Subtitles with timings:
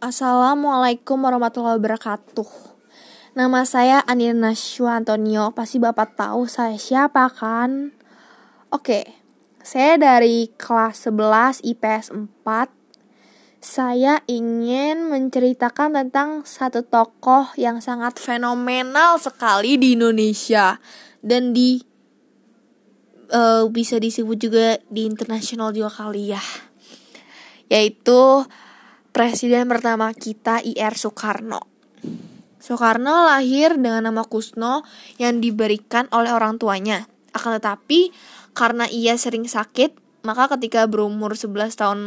[0.00, 2.48] Assalamualaikum warahmatullahi wabarakatuh.
[3.36, 4.56] Nama saya Anina
[4.96, 5.52] Antonio.
[5.52, 7.92] Pasti Bapak tahu saya siapa kan?
[8.72, 9.04] Oke.
[9.60, 12.32] Saya dari kelas 11 IPS 4.
[13.60, 20.80] Saya ingin menceritakan tentang satu tokoh yang sangat fenomenal sekali di Indonesia
[21.20, 21.76] dan di
[23.36, 26.40] uh, bisa disebut juga di internasional juga kali ya.
[27.68, 28.48] Yaitu
[29.10, 31.66] presiden pertama kita IR Soekarno.
[32.60, 34.84] Soekarno lahir dengan nama Kusno
[35.16, 37.08] yang diberikan oleh orang tuanya.
[37.32, 38.12] Akan tetapi
[38.52, 42.00] karena ia sering sakit, maka ketika berumur 11 tahun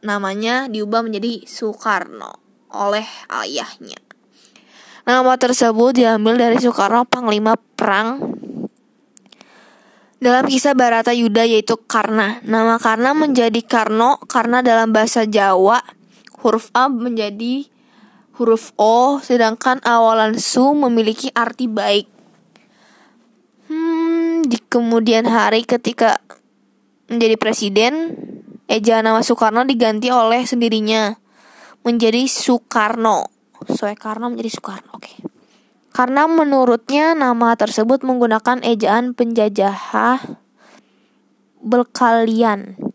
[0.00, 2.40] namanya diubah menjadi Soekarno
[2.72, 3.98] oleh ayahnya.
[5.08, 8.36] Nama tersebut diambil dari Soekarno Panglima Perang
[10.18, 12.42] dalam kisah Barata Yuda yaitu Karna.
[12.44, 15.97] Nama Karna menjadi Karno karena dalam bahasa Jawa
[16.42, 17.66] huruf A menjadi
[18.38, 22.06] huruf O, sedangkan awalan su memiliki arti baik.
[23.68, 26.22] Hmm, di kemudian hari ketika
[27.10, 28.14] menjadi presiden,
[28.70, 31.18] ejaan nama Soekarno diganti oleh sendirinya
[31.82, 33.28] menjadi Soekarno.
[33.66, 34.90] Soekarno menjadi Soekarno.
[34.94, 35.10] Oke.
[35.10, 35.16] Okay.
[35.98, 39.74] Karena menurutnya nama tersebut menggunakan ejaan penjajah
[41.58, 42.87] berkalian.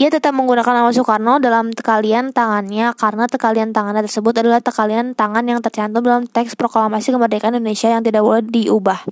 [0.00, 5.44] Ia tetap menggunakan nama Soekarno dalam tekalian tangannya karena tekalian tangannya tersebut adalah tekalian tangan
[5.44, 9.04] yang tercantum dalam teks proklamasi kemerdekaan Indonesia yang tidak boleh diubah.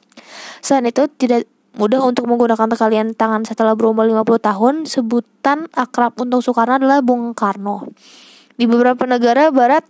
[0.64, 1.44] Selain itu, tidak
[1.76, 4.74] mudah untuk menggunakan tekalian tangan setelah berumur 50 tahun.
[4.88, 7.92] Sebutan akrab untuk Soekarno adalah Bung Karno.
[8.56, 9.84] Di beberapa negara barat,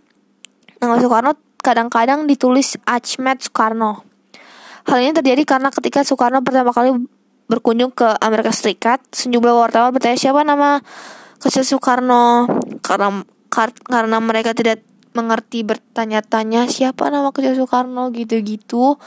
[0.83, 4.03] nama Soekarno kadang-kadang ditulis Ahmed Soekarno.
[4.83, 6.91] Hal ini terjadi karena ketika Soekarno pertama kali
[7.49, 10.79] berkunjung ke Amerika Serikat, sejumlah wartawan bertanya siapa nama
[11.41, 12.45] kecil Soekarno
[12.85, 14.85] karena kar karena mereka tidak
[15.17, 19.01] mengerti bertanya-tanya siapa nama kecil Soekarno gitu-gitu.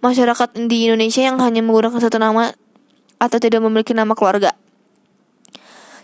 [0.00, 2.48] Masyarakat di Indonesia yang hanya menggunakan satu nama
[3.20, 4.56] atau tidak memiliki nama keluarga.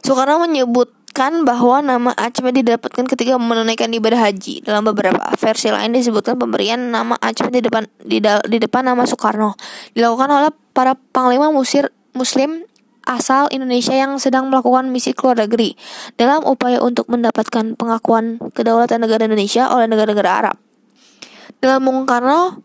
[0.05, 4.65] Soekarno menyebut disebutkan bahwa nama Acme didapatkan ketika menunaikan ibadah haji.
[4.65, 9.53] Dalam beberapa versi lain disebutkan pemberian nama Acme di depan di, di depan nama Soekarno
[9.93, 12.65] dilakukan oleh para panglima musir muslim
[13.03, 15.75] asal Indonesia yang sedang melakukan misi ke luar negeri
[16.15, 20.57] dalam upaya untuk mendapatkan pengakuan kedaulatan negara Indonesia oleh negara-negara Arab.
[21.63, 22.63] Dalam Bung Karno,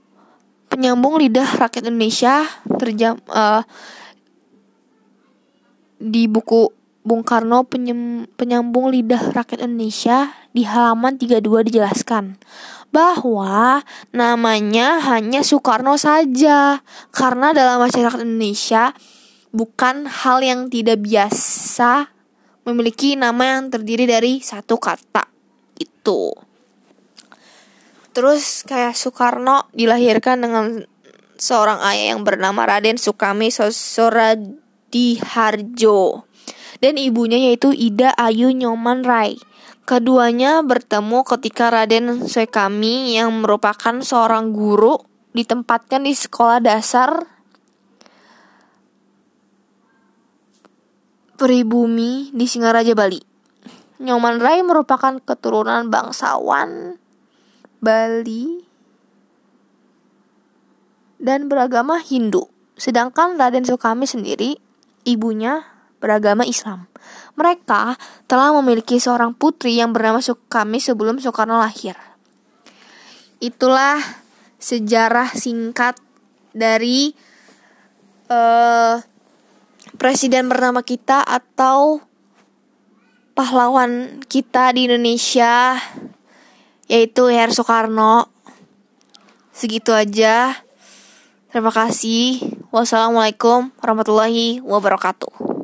[0.70, 2.46] penyambung lidah rakyat Indonesia
[2.78, 3.62] terjam uh,
[5.98, 6.70] di buku
[7.08, 11.40] Bung Karno penyem, penyambung lidah rakyat Indonesia di halaman 32
[11.72, 12.36] dijelaskan
[12.92, 13.80] bahwa
[14.12, 16.84] namanya hanya Soekarno saja
[17.16, 18.92] karena dalam masyarakat Indonesia
[19.56, 22.12] bukan hal yang tidak biasa
[22.68, 25.32] memiliki nama yang terdiri dari satu kata
[25.80, 26.36] itu.
[28.12, 30.84] Terus kayak Soekarno dilahirkan dengan
[31.40, 36.27] seorang ayah yang bernama Raden Sukami Sosoradiharjo
[36.84, 39.40] dan ibunya yaitu Ida Ayu Nyoman Rai.
[39.88, 45.00] Keduanya bertemu ketika Raden Sekami yang merupakan seorang guru
[45.32, 47.38] ditempatkan di sekolah dasar
[51.38, 53.22] Peribumi di Singaraja, Bali.
[54.02, 56.98] Nyoman Rai merupakan keturunan bangsawan
[57.78, 58.66] Bali
[61.22, 62.50] dan beragama Hindu.
[62.74, 64.58] Sedangkan Raden Sukami sendiri,
[65.06, 66.86] ibunya beragama Islam.
[67.38, 71.98] Mereka telah memiliki seorang putri yang bernama Sukami sebelum Soekarno lahir.
[73.38, 74.02] Itulah
[74.58, 76.02] sejarah singkat
[76.58, 77.14] dari
[78.34, 78.98] uh,
[80.02, 82.02] presiden pertama kita atau
[83.38, 85.78] pahlawan kita di Indonesia
[86.90, 88.32] yaitu Her Soekarno.
[89.54, 90.66] Segitu aja.
[91.50, 92.42] Terima kasih.
[92.70, 95.57] Wassalamualaikum warahmatullahi wabarakatuh.